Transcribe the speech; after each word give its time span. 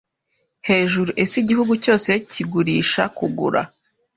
hejuru 0.69 1.09
Ese 1.23 1.35
Igihugu 1.43 1.73
cyose 1.83 2.09
kigurishakugura 2.31 3.61